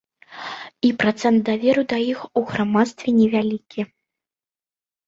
[0.87, 3.81] І працэнт даверу да іх у грамадстве невялікі.